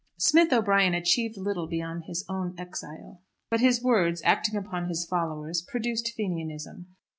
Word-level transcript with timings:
Smith 0.17 0.51
O'Brien 0.51 0.95
achieved 0.95 1.37
little 1.37 1.67
beyond 1.67 2.05
his 2.05 2.25
own 2.27 2.55
exile; 2.57 3.21
but 3.51 3.59
his 3.59 3.83
words, 3.83 4.19
acting 4.25 4.55
upon 4.55 4.87
his 4.89 5.05
followers, 5.05 5.61
produced 5.61 6.11
Fenianism. 6.15 6.87